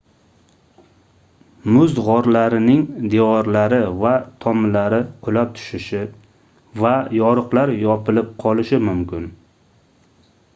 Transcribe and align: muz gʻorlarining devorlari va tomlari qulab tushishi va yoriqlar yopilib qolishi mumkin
muz 1.73 1.91
gʻorlarining 2.07 2.79
devorlari 3.15 3.81
va 3.99 4.13
tomlari 4.45 5.01
qulab 5.27 5.53
tushishi 5.59 6.01
va 6.85 6.95
yoriqlar 7.19 7.75
yopilib 7.85 8.33
qolishi 8.47 8.81
mumkin 8.89 9.31